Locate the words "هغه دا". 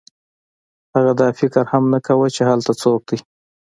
0.95-1.27